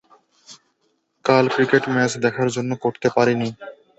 [1.25, 3.49] কাল cricket match দেখার জন্য করতে পারেনি।